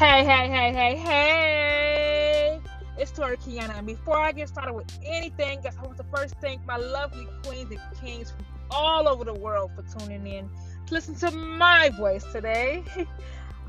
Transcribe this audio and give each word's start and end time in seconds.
Hey, 0.00 0.24
hey, 0.24 0.48
hey, 0.48 0.72
hey, 0.72 0.96
hey! 0.96 2.60
It's 2.96 3.10
Tori 3.10 3.36
Kiana, 3.36 3.76
and 3.76 3.86
before 3.86 4.16
I 4.16 4.32
get 4.32 4.48
started 4.48 4.72
with 4.72 4.90
anything, 5.04 5.60
guess 5.60 5.76
I 5.76 5.82
want 5.82 5.98
to 5.98 6.04
first 6.04 6.36
thank 6.40 6.64
my 6.64 6.78
lovely 6.78 7.28
queens 7.44 7.70
and 7.70 7.80
kings 8.00 8.30
from 8.30 8.46
all 8.70 9.06
over 9.06 9.24
the 9.24 9.34
world 9.34 9.72
for 9.76 9.82
tuning 9.98 10.26
in 10.26 10.48
to 10.86 10.94
listen 10.94 11.16
to 11.16 11.30
my 11.30 11.90
voice 11.90 12.24
today. 12.32 12.82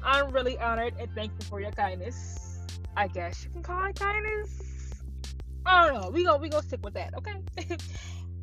I'm 0.06 0.30
really 0.30 0.58
honored 0.58 0.94
and 1.02 1.12
thankful 1.12 1.44
for 1.50 1.60
your 1.60 1.72
kindness. 1.72 2.62
I 2.96 3.10
guess 3.10 3.44
you 3.44 3.50
can 3.50 3.62
call 3.62 3.90
it 3.90 4.00
kindness. 4.00 5.04
I 5.66 5.86
don't 5.86 6.02
know. 6.02 6.10
We 6.12 6.24
go 6.24 6.38
we 6.38 6.48
gonna 6.48 6.64
stick 6.64 6.80
with 6.82 6.94
that, 6.94 7.14
okay? 7.18 7.42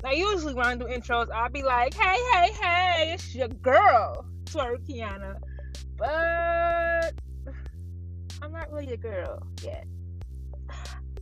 now 0.03 0.11
usually 0.11 0.53
when 0.53 0.67
I 0.67 0.77
do 0.77 0.85
intros, 0.85 1.31
I'll 1.31 1.49
be 1.49 1.63
like, 1.63 1.95
hey, 1.95 2.19
hey, 2.35 2.53
hey, 2.53 3.13
it's 3.15 3.35
your 3.35 3.49
girl, 3.49 4.27
Tori 4.45 4.79
Kiana. 4.81 5.41
But 5.97 6.88
I'm 8.43 8.53
not 8.53 8.71
really 8.73 8.93
a 8.93 8.97
girl 8.97 9.47
yet. 9.63 9.85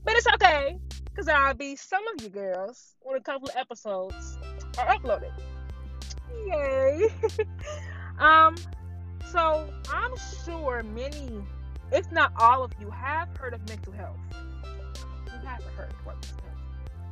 But 0.05 0.15
it's 0.15 0.27
okay, 0.35 0.79
because 1.05 1.29
I'll 1.29 1.55
be 1.55 1.77
some 1.77 2.03
of 2.09 2.23
you 2.23 2.29
girls 2.29 2.95
when 3.01 3.17
a 3.17 3.21
couple 3.21 3.49
of 3.49 3.57
episodes 3.57 4.39
are 4.79 4.87
uploaded. 4.87 5.33
Yay! 6.47 7.09
um, 8.19 8.55
so 9.33 9.69
I'm 9.91 10.13
sure 10.45 10.83
many, 10.83 11.43
if 11.93 12.11
not 12.13 12.33
all 12.39 12.63
of 12.63 12.73
you, 12.81 12.91
have 12.91 13.37
heard 13.37 13.55
of 13.55 13.69
mental 13.69 13.93
health. 13.93 14.19
You 14.33 15.47
haven't 15.47 15.75
heard 15.77 15.91
of 15.91 16.07
what. 16.07 16.17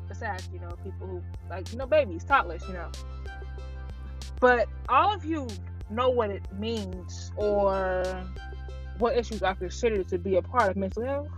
Besides, 0.06 0.48
you 0.52 0.60
know, 0.60 0.76
people 0.84 1.06
who 1.06 1.22
like, 1.48 1.72
you 1.72 1.78
know, 1.78 1.86
babies, 1.86 2.24
toddlers, 2.24 2.62
you 2.68 2.74
know. 2.74 2.90
But 4.38 4.68
all 4.88 5.12
of 5.12 5.24
you 5.24 5.48
know 5.90 6.10
what 6.10 6.30
it 6.30 6.42
means 6.52 7.32
or 7.36 8.04
what 9.04 9.18
issues 9.18 9.42
are 9.42 9.54
considered 9.54 10.08
to 10.08 10.16
be 10.16 10.36
a 10.36 10.40
part 10.40 10.70
of 10.70 10.76
mental 10.76 11.04
health? 11.04 11.28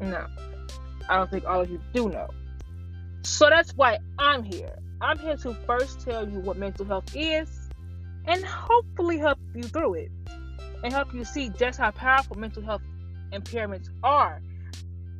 No. 0.00 0.26
I 1.08 1.14
don't 1.14 1.30
think 1.30 1.44
all 1.46 1.60
of 1.60 1.70
you 1.70 1.80
do 1.94 2.08
know. 2.08 2.30
So 3.22 3.48
that's 3.48 3.70
why 3.76 3.98
I'm 4.18 4.42
here. 4.42 4.76
I'm 5.00 5.20
here 5.20 5.36
to 5.36 5.54
first 5.68 6.00
tell 6.00 6.28
you 6.28 6.40
what 6.40 6.56
mental 6.56 6.84
health 6.84 7.14
is 7.14 7.48
and 8.26 8.44
hopefully 8.44 9.18
help 9.18 9.38
you 9.54 9.62
through 9.62 9.94
it 9.94 10.10
and 10.82 10.92
help 10.92 11.14
you 11.14 11.24
see 11.24 11.48
just 11.50 11.78
how 11.78 11.92
powerful 11.92 12.36
mental 12.36 12.64
health 12.64 12.82
impairments 13.32 13.88
are, 14.02 14.42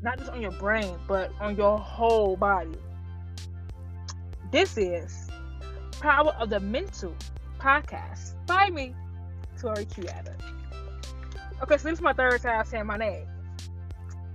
not 0.02 0.18
just 0.18 0.32
on 0.32 0.40
your 0.40 0.50
brain, 0.50 0.96
but 1.06 1.30
on 1.38 1.54
your 1.54 1.78
whole 1.78 2.36
body. 2.36 2.74
This 4.50 4.76
is 4.76 5.30
Power 6.00 6.32
of 6.40 6.50
the 6.50 6.58
Mental 6.58 7.14
podcast 7.60 8.34
by 8.46 8.70
me, 8.70 8.92
Tori 9.56 9.84
Kiana. 9.84 10.57
Okay, 11.60 11.76
so 11.76 11.88
this 11.88 11.98
is 11.98 12.00
my 12.00 12.12
third 12.12 12.40
time 12.40 12.64
saying 12.64 12.86
my 12.86 12.96
name. 12.96 13.26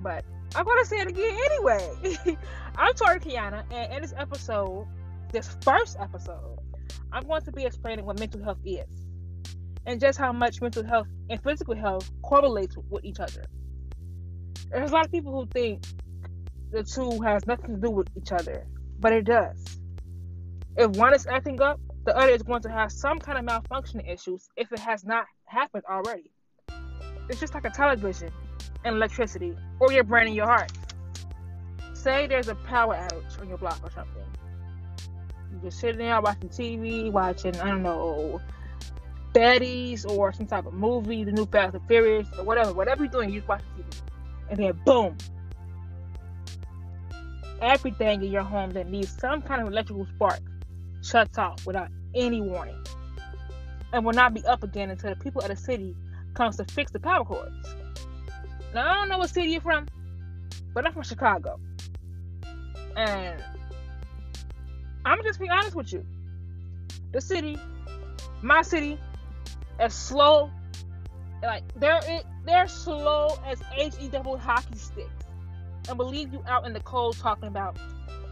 But 0.01 0.25
I'm 0.55 0.65
gonna 0.65 0.83
say 0.83 0.97
it 0.97 1.07
again 1.07 1.37
anyway. 1.45 2.17
I'm 2.75 2.93
Tori 2.95 3.19
Kiana, 3.19 3.63
and 3.71 3.93
in 3.93 4.01
this 4.01 4.13
episode, 4.17 4.85
this 5.31 5.55
first 5.61 5.95
episode, 6.01 6.59
I'm 7.13 7.25
going 7.25 7.41
to 7.43 7.51
be 7.53 7.63
explaining 7.63 8.05
what 8.05 8.19
mental 8.19 8.43
health 8.43 8.57
is 8.65 8.85
and 9.85 10.01
just 10.01 10.19
how 10.19 10.33
much 10.33 10.61
mental 10.61 10.85
health 10.85 11.07
and 11.29 11.41
physical 11.41 11.75
health 11.75 12.11
correlates 12.23 12.75
with 12.89 13.05
each 13.05 13.21
other. 13.21 13.45
There's 14.69 14.91
a 14.91 14.93
lot 14.93 15.05
of 15.05 15.11
people 15.11 15.31
who 15.31 15.47
think 15.47 15.85
the 16.71 16.83
two 16.83 17.21
has 17.21 17.47
nothing 17.47 17.75
to 17.75 17.81
do 17.81 17.89
with 17.89 18.09
each 18.17 18.33
other, 18.33 18.67
but 18.99 19.13
it 19.13 19.23
does. 19.23 19.79
If 20.75 20.91
one 20.97 21.13
is 21.13 21.25
acting 21.25 21.61
up, 21.61 21.79
the 22.05 22.17
other 22.17 22.33
is 22.33 22.43
going 22.43 22.63
to 22.63 22.69
have 22.69 22.91
some 22.91 23.19
kind 23.19 23.37
of 23.37 23.45
malfunctioning 23.45 24.11
issues 24.11 24.49
if 24.57 24.73
it 24.73 24.79
has 24.79 25.05
not 25.05 25.25
happened 25.45 25.83
already. 25.89 26.32
It's 27.29 27.39
just 27.39 27.53
like 27.53 27.65
a 27.65 27.69
television 27.69 28.31
and 28.83 28.95
electricity, 28.95 29.55
or 29.79 29.91
your 29.91 30.03
brain 30.03 30.27
and 30.27 30.35
your 30.35 30.45
heart. 30.45 30.71
Say 31.93 32.27
there's 32.27 32.49
a 32.49 32.55
power 32.55 32.95
outage 32.95 33.39
on 33.39 33.47
your 33.47 33.57
block 33.57 33.79
or 33.83 33.91
something. 33.91 34.23
You're 35.51 35.61
just 35.61 35.79
sitting 35.79 35.99
there 35.99 36.19
watching 36.21 36.49
TV, 36.49 37.11
watching, 37.11 37.55
I 37.61 37.69
don't 37.69 37.83
know, 37.83 38.41
Betty's 39.33 40.05
or 40.05 40.31
some 40.33 40.45
type 40.45 40.65
of 40.65 40.73
movie, 40.73 41.23
the 41.23 41.31
new 41.31 41.45
Fast 41.45 41.75
and 41.75 41.87
Furious, 41.87 42.27
or 42.37 42.43
whatever. 42.43 42.73
Whatever 42.73 43.03
you're 43.03 43.11
doing, 43.11 43.29
you 43.29 43.39
just 43.39 43.47
watch 43.47 43.63
TV. 43.77 44.01
And 44.49 44.59
then 44.59 44.79
boom. 44.85 45.17
Everything 47.61 48.23
in 48.23 48.31
your 48.31 48.43
home 48.43 48.71
that 48.71 48.89
needs 48.89 49.17
some 49.19 49.41
kind 49.41 49.61
of 49.61 49.69
electrical 49.69 50.05
spark 50.15 50.41
shuts 51.01 51.37
off 51.37 51.65
without 51.65 51.89
any 52.13 52.41
warning. 52.41 52.77
And 53.91 54.05
will 54.05 54.13
not 54.13 54.33
be 54.33 54.45
up 54.45 54.63
again 54.63 54.89
until 54.89 55.11
the 55.11 55.15
people 55.15 55.41
of 55.41 55.47
the 55.47 55.55
city 55.55 55.95
comes 56.33 56.57
to 56.57 56.65
fix 56.65 56.91
the 56.91 56.99
power 56.99 57.23
cords. 57.23 57.75
Now 58.73 58.89
I 58.89 58.93
don't 58.95 59.09
know 59.09 59.19
what 59.19 59.29
city 59.29 59.49
you're 59.49 59.61
from, 59.61 59.87
but 60.73 60.85
I'm 60.85 60.93
from 60.93 61.03
Chicago. 61.03 61.59
And 62.95 63.43
I'm 65.05 65.23
just 65.23 65.39
be 65.39 65.49
honest 65.49 65.75
with 65.75 65.93
you. 65.93 66.05
The 67.11 67.21
city, 67.21 67.57
my 68.41 68.61
city, 68.61 68.99
as 69.79 69.93
slow, 69.93 70.49
like 71.43 71.63
they're 71.75 72.01
they're 72.45 72.67
slow 72.67 73.37
as 73.45 73.61
H 73.75 73.93
E 74.01 74.07
double 74.07 74.37
hockey 74.37 74.77
sticks, 74.77 75.25
and 75.87 75.97
believe 75.97 76.33
you 76.33 76.43
out 76.47 76.65
in 76.65 76.73
the 76.73 76.79
cold 76.81 77.17
talking 77.17 77.47
about. 77.47 77.77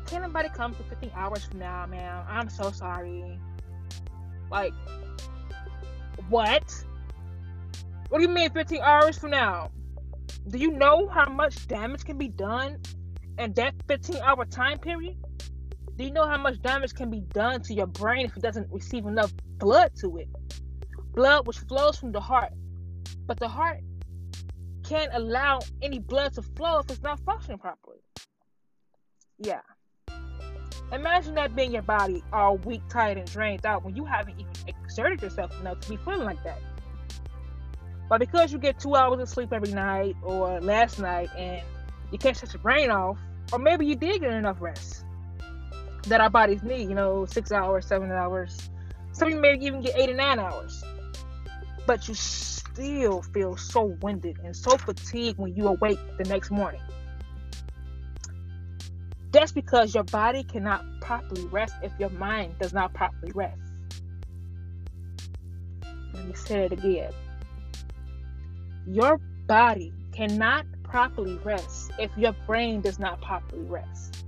Can 0.07 0.23
anybody 0.23 0.49
come 0.49 0.73
for 0.73 0.83
15 0.83 1.11
hours 1.15 1.45
from 1.45 1.59
now, 1.59 1.85
man? 1.85 2.25
I'm 2.27 2.49
so 2.49 2.71
sorry. 2.71 3.39
Like, 4.49 4.73
what? 6.27 6.63
What 8.11 8.17
do 8.17 8.23
you 8.27 8.33
mean 8.33 8.49
15 8.51 8.81
hours 8.81 9.17
from 9.17 9.31
now? 9.31 9.71
Do 10.49 10.57
you 10.57 10.71
know 10.71 11.07
how 11.07 11.31
much 11.31 11.65
damage 11.69 12.03
can 12.03 12.17
be 12.17 12.27
done 12.27 12.81
in 13.37 13.53
that 13.53 13.73
15 13.87 14.17
hour 14.17 14.43
time 14.43 14.79
period? 14.79 15.15
Do 15.95 16.03
you 16.03 16.11
know 16.11 16.27
how 16.27 16.37
much 16.37 16.61
damage 16.61 16.93
can 16.93 17.09
be 17.09 17.21
done 17.21 17.61
to 17.61 17.73
your 17.73 17.87
brain 17.87 18.25
if 18.25 18.35
it 18.35 18.43
doesn't 18.43 18.67
receive 18.69 19.05
enough 19.05 19.31
blood 19.59 19.93
to 20.01 20.17
it? 20.17 20.27
Blood 21.13 21.47
which 21.47 21.59
flows 21.59 21.99
from 21.99 22.11
the 22.11 22.19
heart. 22.19 22.51
But 23.27 23.39
the 23.39 23.47
heart 23.47 23.79
can't 24.83 25.11
allow 25.13 25.61
any 25.81 25.99
blood 25.99 26.33
to 26.33 26.41
flow 26.41 26.79
if 26.79 26.91
it's 26.91 27.01
not 27.01 27.17
functioning 27.21 27.59
properly. 27.59 27.99
Yeah. 29.37 29.61
Imagine 30.91 31.35
that 31.35 31.55
being 31.55 31.71
your 31.71 31.81
body 31.81 32.21
all 32.33 32.57
weak, 32.57 32.81
tired, 32.89 33.17
and 33.17 33.31
drained 33.31 33.65
out 33.65 33.85
when 33.85 33.95
you 33.95 34.03
haven't 34.03 34.37
even 34.37 34.51
exerted 34.67 35.21
yourself 35.21 35.57
enough 35.61 35.79
to 35.79 35.91
be 35.91 35.95
feeling 35.95 36.25
like 36.25 36.43
that. 36.43 36.59
But 38.11 38.19
because 38.19 38.51
you 38.51 38.59
get 38.59 38.77
two 38.77 38.93
hours 38.93 39.21
of 39.21 39.29
sleep 39.29 39.53
every 39.53 39.71
night 39.71 40.17
or 40.21 40.59
last 40.59 40.99
night 40.99 41.29
and 41.37 41.61
you 42.11 42.17
can't 42.17 42.35
shut 42.35 42.51
your 42.51 42.61
brain 42.61 42.91
off, 42.91 43.17
or 43.53 43.59
maybe 43.59 43.85
you 43.85 43.95
did 43.95 44.19
get 44.19 44.33
enough 44.33 44.57
rest 44.59 45.05
that 46.07 46.19
our 46.19 46.29
bodies 46.29 46.61
need, 46.61 46.89
you 46.89 46.93
know, 46.93 47.25
six 47.25 47.53
hours, 47.53 47.85
seven 47.85 48.11
hours. 48.11 48.69
Some 49.13 49.29
of 49.29 49.35
you 49.35 49.39
may 49.39 49.53
even 49.61 49.79
get 49.79 49.97
eight 49.97 50.09
or 50.09 50.15
nine 50.15 50.39
hours. 50.39 50.83
But 51.87 52.09
you 52.09 52.13
still 52.13 53.21
feel 53.21 53.55
so 53.55 53.95
winded 54.01 54.39
and 54.43 54.53
so 54.53 54.75
fatigued 54.75 55.37
when 55.37 55.55
you 55.55 55.69
awake 55.69 55.99
the 56.17 56.25
next 56.25 56.51
morning. 56.51 56.81
That's 59.31 59.53
because 59.53 59.95
your 59.95 60.03
body 60.03 60.43
cannot 60.43 60.83
properly 60.99 61.45
rest 61.45 61.75
if 61.81 61.93
your 61.97 62.09
mind 62.09 62.55
does 62.59 62.73
not 62.73 62.93
properly 62.93 63.31
rest. 63.33 63.61
Let 66.13 66.25
me 66.25 66.33
say 66.33 66.65
it 66.65 66.73
again. 66.73 67.13
Your 68.87 69.19
body 69.47 69.93
cannot 70.11 70.65
properly 70.83 71.37
rest 71.43 71.91
if 71.99 72.11
your 72.17 72.33
brain 72.47 72.81
does 72.81 72.99
not 72.99 73.21
properly 73.21 73.63
rest. 73.63 74.25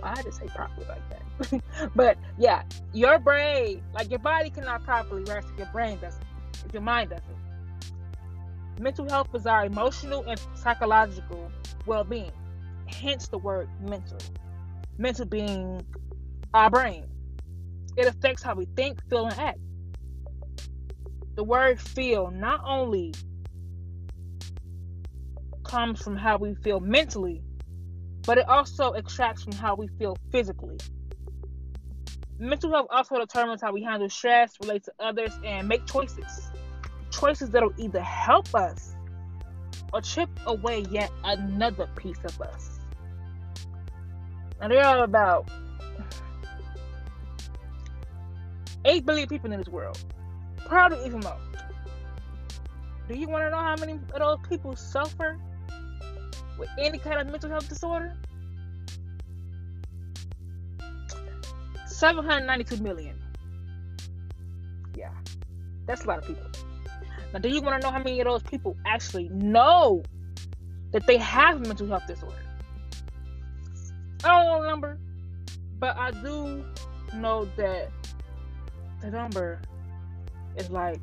Why 0.00 0.14
did 0.14 0.26
I 0.26 0.30
say 0.30 0.46
properly 0.46 0.86
like 0.88 1.02
that? 1.10 1.62
but 1.96 2.18
yeah, 2.38 2.62
your 2.92 3.18
brain, 3.18 3.82
like 3.94 4.10
your 4.10 4.20
body 4.20 4.50
cannot 4.50 4.84
properly 4.84 5.24
rest 5.24 5.48
if 5.52 5.58
your 5.58 5.68
brain 5.72 5.98
doesn't, 6.00 6.24
if 6.66 6.72
your 6.72 6.82
mind 6.82 7.10
doesn't. 7.10 7.26
Mental 8.80 9.08
health 9.08 9.34
is 9.34 9.46
our 9.46 9.64
emotional 9.64 10.24
and 10.28 10.40
psychological 10.54 11.50
well 11.86 12.04
being, 12.04 12.30
hence 12.86 13.26
the 13.28 13.38
word 13.38 13.68
mental. 13.80 14.18
Mental 14.98 15.24
being 15.24 15.84
our 16.54 16.70
brain. 16.70 17.06
It 17.96 18.06
affects 18.06 18.42
how 18.42 18.54
we 18.54 18.66
think, 18.76 19.00
feel, 19.08 19.26
and 19.26 19.38
act 19.38 19.58
the 21.38 21.44
word 21.44 21.80
feel 21.80 22.32
not 22.32 22.60
only 22.66 23.14
comes 25.62 26.02
from 26.02 26.16
how 26.16 26.36
we 26.36 26.52
feel 26.64 26.80
mentally, 26.80 27.40
but 28.26 28.38
it 28.38 28.48
also 28.48 28.90
extracts 28.94 29.44
from 29.44 29.52
how 29.52 29.76
we 29.76 29.86
feel 30.00 30.16
physically. 30.32 30.76
Mental 32.40 32.72
health 32.72 32.88
also 32.90 33.20
determines 33.20 33.62
how 33.62 33.72
we 33.72 33.84
handle 33.84 34.08
stress, 34.08 34.56
relate 34.60 34.82
to 34.82 34.92
others, 34.98 35.30
and 35.44 35.68
make 35.68 35.86
choices. 35.86 36.50
Choices 37.12 37.50
that'll 37.50 37.72
either 37.78 38.02
help 38.02 38.52
us 38.56 38.96
or 39.92 40.00
chip 40.00 40.28
away 40.46 40.86
yet 40.90 41.12
another 41.22 41.88
piece 41.94 42.18
of 42.24 42.40
us. 42.40 42.80
Now, 44.60 44.66
there 44.66 44.84
are 44.84 45.04
about 45.04 45.48
8 48.84 49.06
billion 49.06 49.28
people 49.28 49.52
in 49.52 49.60
this 49.60 49.68
world 49.68 50.04
probably 50.66 51.04
even 51.06 51.20
more. 51.20 51.36
Do 53.08 53.14
you 53.14 53.28
want 53.28 53.44
to 53.44 53.50
know 53.50 53.56
how 53.56 53.76
many 53.76 53.92
of 53.92 54.18
those 54.18 54.38
people 54.48 54.76
suffer 54.76 55.38
with 56.58 56.68
any 56.78 56.98
kind 56.98 57.20
of 57.20 57.26
mental 57.28 57.50
health 57.50 57.68
disorder? 57.68 58.14
792 61.86 62.82
million. 62.82 63.18
Yeah, 64.96 65.10
that's 65.86 66.04
a 66.04 66.08
lot 66.08 66.18
of 66.18 66.26
people. 66.26 66.44
Now, 67.32 67.40
do 67.40 67.48
you 67.48 67.60
want 67.60 67.80
to 67.80 67.86
know 67.86 67.92
how 67.92 67.98
many 67.98 68.20
of 68.20 68.26
those 68.26 68.42
people 68.42 68.76
actually 68.86 69.28
know 69.30 70.02
that 70.92 71.06
they 71.06 71.16
have 71.16 71.56
a 71.56 71.60
mental 71.60 71.86
health 71.86 72.06
disorder? 72.06 72.36
I 74.24 74.28
don't 74.28 74.46
know 74.46 74.62
the 74.62 74.68
number, 74.68 74.98
but 75.78 75.96
I 75.96 76.10
do 76.10 76.64
know 77.14 77.46
that 77.56 77.90
the 79.00 79.10
number 79.10 79.60
is 80.58 80.70
like 80.70 81.00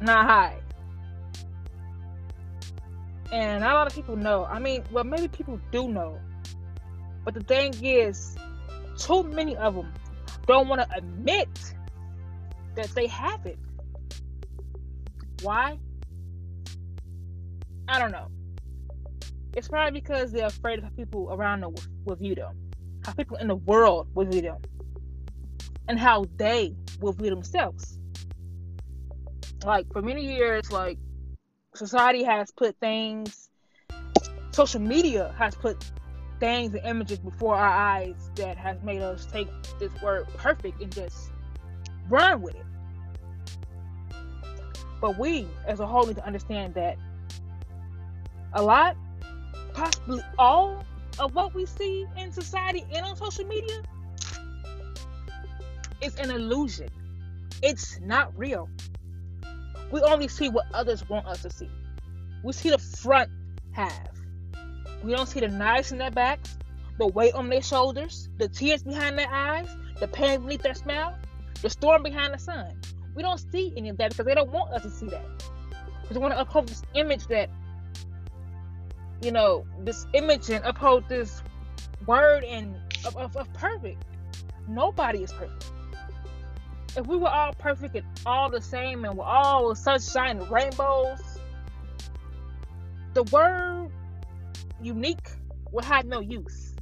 not 0.00 0.26
high. 0.26 0.56
And 3.32 3.60
not 3.60 3.72
a 3.72 3.74
lot 3.74 3.86
of 3.86 3.94
people 3.94 4.16
know. 4.16 4.44
I 4.44 4.58
mean, 4.58 4.82
well, 4.90 5.04
maybe 5.04 5.28
people 5.28 5.60
do 5.70 5.88
know. 5.88 6.18
But 7.24 7.34
the 7.34 7.40
thing 7.40 7.74
is, 7.82 8.36
too 8.98 9.22
many 9.22 9.56
of 9.56 9.74
them 9.74 9.92
don't 10.46 10.68
want 10.68 10.80
to 10.80 10.96
admit 10.96 11.48
that 12.74 12.88
they 12.94 13.06
have 13.06 13.46
it. 13.46 13.58
Why? 15.42 15.78
I 17.88 17.98
don't 17.98 18.12
know. 18.12 18.28
It's 19.54 19.68
probably 19.68 20.00
because 20.00 20.32
they're 20.32 20.46
afraid 20.46 20.78
of 20.78 20.84
how 20.84 20.90
people 20.90 21.32
around 21.32 21.60
them 21.60 21.74
will 22.04 22.16
view 22.16 22.34
them, 22.34 22.56
how 23.04 23.12
people 23.12 23.36
in 23.36 23.48
the 23.48 23.56
world 23.56 24.08
will 24.14 24.26
view 24.26 24.42
them, 24.42 24.58
and 25.88 25.98
how 25.98 26.26
they 26.36 26.74
will 27.00 27.12
view 27.12 27.30
themselves. 27.30 27.98
Like 29.64 29.92
for 29.92 30.02
many 30.02 30.24
years, 30.24 30.70
like 30.70 30.98
society 31.74 32.22
has 32.22 32.50
put 32.50 32.76
things, 32.80 33.50
social 34.52 34.80
media 34.80 35.34
has 35.38 35.54
put 35.54 35.84
things 36.38 36.74
and 36.74 36.84
images 36.86 37.18
before 37.18 37.54
our 37.54 37.68
eyes 37.68 38.30
that 38.36 38.56
has 38.56 38.82
made 38.82 39.02
us 39.02 39.26
take 39.26 39.48
this 39.78 39.92
word 40.02 40.26
perfect 40.36 40.80
and 40.80 40.92
just 40.92 41.30
run 42.08 42.40
with 42.40 42.54
it. 42.54 42.64
But 45.00 45.18
we, 45.18 45.46
as 45.66 45.80
a 45.80 45.86
whole, 45.86 46.06
need 46.06 46.16
to 46.16 46.26
understand 46.26 46.74
that 46.74 46.96
a 48.52 48.62
lot, 48.62 48.96
possibly 49.72 50.20
all 50.38 50.84
of 51.18 51.34
what 51.34 51.54
we 51.54 51.66
see 51.66 52.06
in 52.16 52.32
society 52.32 52.84
and 52.94 53.04
on 53.04 53.16
social 53.16 53.46
media 53.46 53.82
is 56.00 56.16
an 56.16 56.30
illusion. 56.30 56.88
It's 57.62 58.00
not 58.00 58.36
real. 58.38 58.68
We 59.90 60.00
only 60.00 60.28
see 60.28 60.48
what 60.48 60.66
others 60.72 61.08
want 61.08 61.26
us 61.26 61.42
to 61.42 61.50
see. 61.50 61.68
We 62.42 62.52
see 62.52 62.70
the 62.70 62.78
front 62.78 63.30
half. 63.72 64.08
We 65.02 65.12
don't 65.12 65.26
see 65.26 65.40
the 65.40 65.48
knives 65.48 65.92
in 65.92 65.98
their 65.98 66.10
backs, 66.10 66.56
the 66.98 67.06
weight 67.06 67.34
on 67.34 67.48
their 67.48 67.62
shoulders, 67.62 68.28
the 68.38 68.48
tears 68.48 68.82
behind 68.82 69.18
their 69.18 69.30
eyes, 69.30 69.68
the 69.98 70.08
pain 70.08 70.42
beneath 70.42 70.62
their 70.62 70.74
smile, 70.74 71.16
the 71.62 71.70
storm 71.70 72.02
behind 72.02 72.34
the 72.34 72.38
sun. 72.38 72.78
We 73.14 73.22
don't 73.22 73.38
see 73.52 73.72
any 73.76 73.88
of 73.88 73.96
that 73.98 74.10
because 74.10 74.26
they 74.26 74.34
don't 74.34 74.50
want 74.50 74.72
us 74.72 74.82
to 74.82 74.90
see 74.90 75.06
that. 75.06 75.26
Because 76.02 76.14
they 76.14 76.20
want 76.20 76.34
to 76.34 76.40
uphold 76.40 76.68
this 76.68 76.82
image 76.94 77.26
that, 77.26 77.50
you 79.22 79.32
know, 79.32 79.66
this 79.80 80.06
image 80.14 80.48
and 80.50 80.64
uphold 80.64 81.08
this 81.08 81.42
word 82.06 82.44
and 82.44 82.76
of, 83.04 83.16
of, 83.16 83.36
of 83.36 83.52
perfect. 83.52 84.04
Nobody 84.68 85.22
is 85.22 85.32
perfect. 85.32 85.72
If 86.96 87.06
we 87.06 87.16
were 87.16 87.28
all 87.28 87.52
perfect 87.54 87.94
and 87.94 88.04
all 88.26 88.50
the 88.50 88.60
same 88.60 89.04
and 89.04 89.16
we're 89.16 89.24
all 89.24 89.74
sunshine 89.74 90.38
and 90.38 90.50
rainbows, 90.50 91.20
the 93.14 93.22
word 93.24 93.90
unique 94.82 95.30
will 95.70 95.84
have 95.84 96.04
no 96.04 96.20
use. 96.20 96.74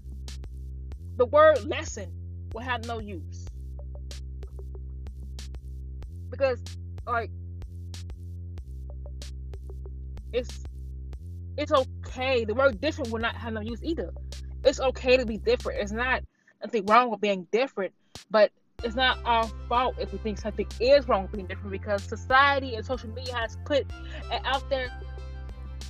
The 1.16 1.26
word 1.26 1.64
lesson 1.64 2.10
will 2.54 2.62
have 2.62 2.86
no 2.86 3.00
use 3.00 3.48
because 6.30 6.62
like 7.06 7.30
it's 10.32 10.62
it's 11.56 11.72
okay. 11.72 12.44
The 12.44 12.54
word 12.54 12.80
different 12.80 13.10
will 13.10 13.20
not 13.20 13.34
have 13.34 13.52
no 13.52 13.60
use 13.60 13.82
either. 13.82 14.12
It's 14.64 14.80
okay 14.80 15.16
to 15.16 15.26
be 15.26 15.38
different. 15.38 15.80
It's 15.80 15.92
not 15.92 16.22
nothing 16.62 16.86
wrong 16.86 17.10
with 17.10 17.20
being 17.20 17.48
different, 17.50 17.92
but 18.30 18.52
it's 18.84 18.94
not 18.94 19.18
our 19.24 19.48
fault 19.68 19.96
if 19.98 20.12
we 20.12 20.18
think 20.18 20.38
something 20.38 20.66
is 20.78 21.08
wrong 21.08 21.22
with 21.22 21.32
being 21.32 21.46
different 21.46 21.72
because 21.72 22.00
society 22.00 22.76
and 22.76 22.86
social 22.86 23.10
media 23.10 23.34
has 23.34 23.56
put 23.64 23.84
out 24.44 24.68
there 24.70 24.88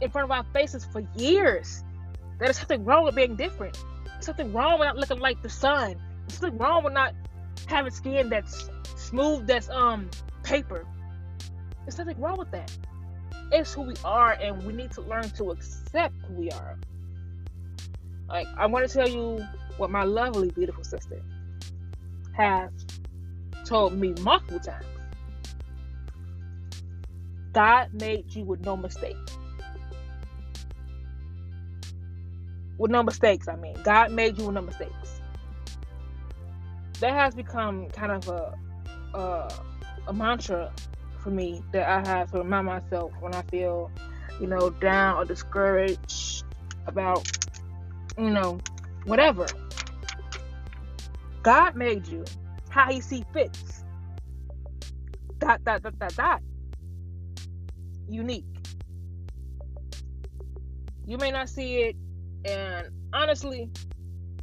in 0.00 0.10
front 0.10 0.24
of 0.24 0.30
our 0.30 0.44
faces 0.54 0.86
for 0.86 1.06
years. 1.14 1.84
that 2.38 2.46
There's 2.46 2.58
something 2.58 2.84
wrong 2.86 3.04
with 3.04 3.14
being 3.14 3.36
different. 3.36 3.78
There's 4.06 4.24
something 4.24 4.54
wrong 4.54 4.78
with 4.78 4.86
not 4.86 4.96
looking 4.96 5.18
like 5.18 5.42
the 5.42 5.50
sun. 5.50 5.96
There's 6.26 6.40
something 6.40 6.58
wrong 6.58 6.82
with 6.82 6.94
not 6.94 7.12
having 7.66 7.92
skin 7.92 8.30
that's 8.30 8.70
smooth, 8.96 9.46
that's 9.46 9.68
um 9.68 10.08
paper. 10.42 10.86
There's 11.84 11.98
nothing 11.98 12.18
wrong 12.18 12.38
with 12.38 12.50
that. 12.52 12.74
It's 13.52 13.74
who 13.74 13.82
we 13.82 13.94
are, 14.02 14.32
and 14.32 14.62
we 14.64 14.72
need 14.72 14.92
to 14.92 15.02
learn 15.02 15.28
to 15.30 15.50
accept 15.50 16.14
who 16.26 16.34
we 16.34 16.50
are. 16.52 16.78
Like, 18.28 18.46
I 18.56 18.64
want 18.64 18.88
to 18.88 18.94
tell 18.94 19.08
you 19.08 19.44
what 19.76 19.90
my 19.90 20.04
lovely, 20.04 20.50
beautiful 20.50 20.84
sister 20.84 21.22
has 22.38 22.70
told 23.64 23.98
me 23.98 24.14
multiple 24.22 24.60
times. 24.60 24.86
God 27.52 27.92
made 27.92 28.34
you 28.34 28.44
with 28.44 28.60
no 28.64 28.76
mistake. 28.76 29.16
With 32.78 32.90
no 32.90 33.02
mistakes, 33.02 33.48
I 33.48 33.56
mean. 33.56 33.76
God 33.82 34.12
made 34.12 34.38
you 34.38 34.46
with 34.46 34.54
no 34.54 34.62
mistakes. 34.62 35.20
That 37.00 37.12
has 37.12 37.34
become 37.34 37.88
kind 37.90 38.12
of 38.12 38.28
a, 38.28 38.54
a 39.14 39.52
a 40.08 40.12
mantra 40.12 40.72
for 41.22 41.30
me 41.30 41.62
that 41.72 41.86
I 41.86 42.08
have 42.08 42.32
to 42.32 42.38
remind 42.38 42.66
myself 42.66 43.12
when 43.20 43.34
I 43.34 43.42
feel, 43.42 43.90
you 44.40 44.46
know, 44.46 44.70
down 44.70 45.16
or 45.16 45.24
discouraged 45.24 46.44
about, 46.86 47.28
you 48.16 48.30
know, 48.30 48.58
whatever. 49.04 49.46
God 51.42 51.76
made 51.76 52.06
you 52.06 52.24
how 52.70 52.90
He 52.90 53.00
see 53.00 53.24
fits. 53.32 53.84
Dot 55.38 55.64
dot 55.64 55.82
dot 55.82 55.98
dot 55.98 56.14
dot. 56.14 56.42
Unique. 58.08 58.44
You 61.06 61.16
may 61.16 61.30
not 61.30 61.48
see 61.48 61.76
it, 61.78 61.96
and 62.44 62.88
honestly, 63.12 63.70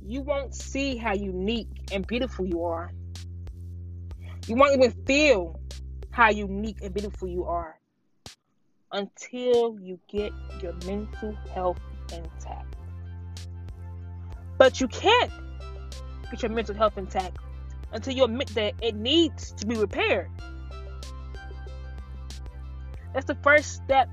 you 0.03 0.21
won't 0.21 0.55
see 0.55 0.97
how 0.97 1.13
unique 1.13 1.69
and 1.91 2.05
beautiful 2.07 2.45
you 2.45 2.63
are 2.63 2.91
you 4.47 4.55
won't 4.55 4.75
even 4.75 4.91
feel 5.05 5.59
how 6.11 6.29
unique 6.29 6.77
and 6.83 6.93
beautiful 6.93 7.27
you 7.27 7.45
are 7.45 7.79
until 8.91 9.77
you 9.79 9.99
get 10.07 10.31
your 10.61 10.73
mental 10.85 11.35
health 11.53 11.79
intact. 12.13 12.75
But 14.57 14.79
you 14.79 14.87
can't 14.87 15.31
get 16.31 16.41
your 16.43 16.51
mental 16.51 16.75
health 16.75 16.97
intact 16.97 17.37
until 17.91 18.13
you 18.13 18.23
admit 18.23 18.49
that 18.49 18.73
it 18.81 18.95
needs 18.95 19.51
to 19.53 19.65
be 19.65 19.75
repaired. 19.75 20.29
That's 23.13 23.25
the 23.25 23.35
first 23.35 23.73
step 23.73 24.09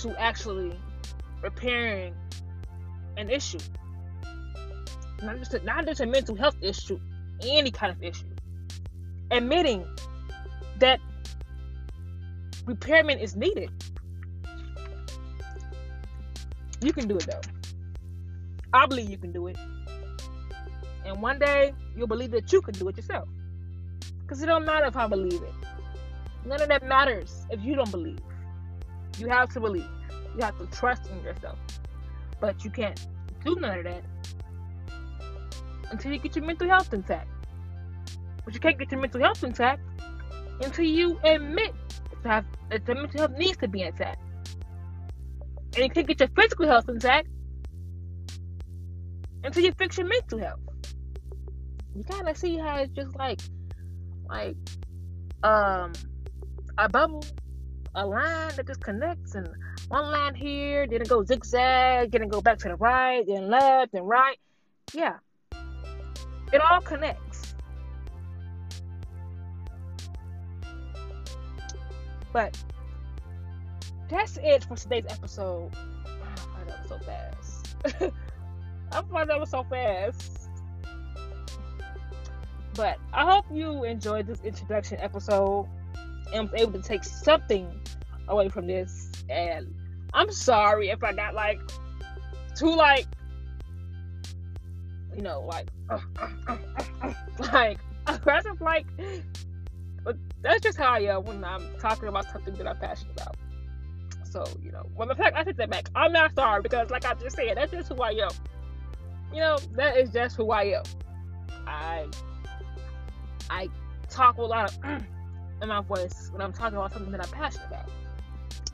to 0.00 0.20
actually 0.20 0.78
repairing 1.42 2.14
an 3.16 3.30
issue. 3.30 3.58
Not 5.22 5.38
just 5.38 5.54
a, 5.54 5.64
not 5.64 5.86
just 5.86 6.00
a 6.00 6.06
mental 6.06 6.36
health 6.36 6.56
issue, 6.60 7.00
any 7.42 7.72
kind 7.72 7.90
of 7.90 8.02
issue. 8.02 8.26
Admitting 9.32 9.84
that 10.78 11.00
repairment 12.64 13.20
is 13.20 13.34
needed. 13.34 13.70
You 16.80 16.92
can 16.92 17.08
do 17.08 17.16
it 17.16 17.26
though. 17.26 17.40
I 18.72 18.86
believe 18.86 19.10
you 19.10 19.18
can 19.18 19.32
do 19.32 19.48
it. 19.48 19.56
And 21.08 21.22
one 21.22 21.38
day 21.38 21.72
you'll 21.96 22.06
believe 22.06 22.32
that 22.32 22.52
you 22.52 22.60
can 22.60 22.74
do 22.74 22.86
it 22.88 22.96
yourself. 22.98 23.28
Because 24.20 24.42
it 24.42 24.46
don't 24.46 24.66
matter 24.66 24.86
if 24.86 24.96
I 24.96 25.06
believe 25.06 25.42
it. 25.42 25.54
None 26.44 26.60
of 26.60 26.68
that 26.68 26.86
matters 26.86 27.46
if 27.50 27.62
you 27.62 27.74
don't 27.74 27.90
believe. 27.90 28.18
You 29.16 29.28
have 29.28 29.50
to 29.54 29.60
believe. 29.60 29.88
You 30.36 30.42
have 30.42 30.58
to 30.58 30.66
trust 30.66 31.08
in 31.10 31.22
yourself. 31.22 31.58
But 32.40 32.62
you 32.62 32.70
can't 32.70 33.06
do 33.42 33.56
none 33.56 33.78
of 33.78 33.84
that 33.84 34.04
until 35.90 36.12
you 36.12 36.18
get 36.18 36.36
your 36.36 36.44
mental 36.44 36.68
health 36.68 36.92
intact. 36.92 37.28
But 38.44 38.52
you 38.52 38.60
can't 38.60 38.78
get 38.78 38.92
your 38.92 39.00
mental 39.00 39.22
health 39.22 39.42
intact 39.42 39.80
until 40.62 40.84
you 40.84 41.18
admit 41.24 41.72
that 42.22 42.44
the 42.70 42.94
mental 42.94 43.20
health 43.20 43.38
needs 43.38 43.56
to 43.58 43.68
be 43.68 43.82
intact. 43.82 44.20
And 45.74 45.84
you 45.84 45.90
can't 45.90 46.06
get 46.06 46.20
your 46.20 46.28
physical 46.36 46.66
health 46.66 46.88
intact 46.88 47.28
until 49.42 49.64
you 49.64 49.72
fix 49.72 49.96
your 49.96 50.06
mental 50.06 50.38
health. 50.38 50.60
You 51.98 52.04
kind 52.04 52.28
of 52.28 52.36
see 52.36 52.56
how 52.56 52.76
it's 52.76 52.92
just 52.92 53.16
like, 53.16 53.40
like, 54.28 54.54
um, 55.42 55.92
a 56.78 56.88
bubble, 56.88 57.24
a 57.96 58.06
line 58.06 58.52
that 58.54 58.68
just 58.68 58.80
connects, 58.80 59.34
and 59.34 59.48
one 59.88 60.08
line 60.08 60.36
here, 60.36 60.86
then 60.86 61.02
it 61.02 61.08
goes 61.08 61.26
zigzag, 61.26 62.12
then 62.12 62.22
it 62.22 62.28
go 62.28 62.40
back 62.40 62.58
to 62.58 62.68
the 62.68 62.76
right, 62.76 63.26
then 63.26 63.50
left, 63.50 63.94
and 63.94 64.08
right. 64.08 64.38
Yeah, 64.94 65.16
it 66.52 66.60
all 66.70 66.80
connects. 66.82 67.56
But 72.32 72.56
that's 74.08 74.38
it 74.40 74.62
for 74.62 74.76
today's 74.76 75.06
episode. 75.08 75.72
Oh, 76.50 76.64
that 76.68 76.80
was 76.80 76.88
so 76.88 76.98
fast. 77.00 77.76
I 78.92 79.02
thought 79.02 79.26
that 79.26 79.40
was 79.40 79.50
so 79.50 79.64
fast. 79.64 80.47
But 82.78 83.00
I 83.12 83.28
hope 83.28 83.44
you 83.52 83.82
enjoyed 83.82 84.28
this 84.28 84.40
introduction 84.42 84.98
episode 85.00 85.68
and 86.32 86.48
was 86.48 86.60
able 86.60 86.80
to 86.80 86.80
take 86.80 87.02
something 87.02 87.68
away 88.28 88.50
from 88.50 88.68
this. 88.68 89.10
And 89.28 89.74
I'm 90.14 90.30
sorry 90.30 90.90
if 90.90 91.02
I 91.02 91.12
got 91.12 91.34
like 91.34 91.58
too 92.54 92.72
like 92.72 93.06
you 95.16 95.22
know 95.22 95.40
like 95.40 95.68
like 97.52 97.78
aggressive 98.06 98.60
like 98.60 98.86
but 100.04 100.16
that's 100.42 100.60
just 100.60 100.78
how 100.78 100.92
I 100.92 101.00
am 101.00 101.24
when 101.24 101.42
I'm 101.42 101.64
talking 101.80 102.08
about 102.08 102.30
something 102.30 102.54
that 102.54 102.68
I'm 102.68 102.78
passionate 102.78 103.20
about. 103.20 103.34
So, 104.22 104.44
you 104.62 104.70
know, 104.70 104.86
well, 104.94 105.10
in 105.10 105.16
fact, 105.16 105.36
I 105.36 105.42
take 105.42 105.56
that 105.56 105.70
back. 105.70 105.88
I'm 105.96 106.12
not 106.12 106.32
sorry 106.34 106.62
because, 106.62 106.90
like 106.90 107.04
I 107.04 107.14
just 107.14 107.34
said, 107.34 107.56
that's 107.56 107.72
just 107.72 107.88
who 107.90 108.00
I 108.02 108.10
am. 108.10 108.30
You 109.32 109.40
know, 109.40 109.58
that 109.72 109.96
is 109.96 110.10
just 110.10 110.36
who 110.36 110.50
I 110.52 110.64
am. 110.64 110.82
I 111.66 112.06
I 113.50 113.68
talk 114.10 114.38
a 114.38 114.42
lot 114.42 114.72
of 114.72 114.84
in 115.62 115.68
my 115.68 115.80
voice 115.82 116.28
when 116.32 116.40
I'm 116.40 116.52
talking 116.52 116.76
about 116.76 116.92
something 116.92 117.12
that 117.12 117.22
I'm 117.22 117.30
passionate 117.30 117.66
about. 117.68 117.90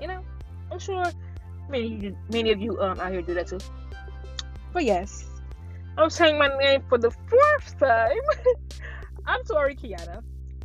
You 0.01 0.09
know, 0.09 0.23
I'm 0.71 0.79
sure 0.79 1.05
many 1.69 2.15
many 2.31 2.51
of 2.53 2.61
you 2.61 2.81
um 2.81 3.01
out 3.01 3.13
here 3.13 3.23
do 3.23 3.35
that 3.35 3.49
too. 3.49 3.59
But 4.73 4.85
yes, 4.85 5.25
I'm 5.97 6.11
saying 6.11 6.39
my 6.39 6.49
name 6.59 6.83
for 6.89 6.99
the 6.99 7.11
fourth 7.11 7.79
time. 7.79 8.17
I'm 9.27 9.43
Tori 9.45 9.77
Kiana, 9.77 10.23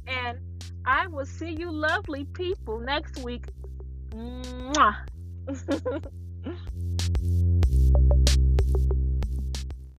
and 0.08 0.40
I 0.86 1.08
will 1.08 1.26
see 1.26 1.52
you 1.52 1.72
lovely 1.72 2.26
people 2.26 2.80
next 2.80 3.20
week. 3.20 3.46
Mwah. 4.12 4.96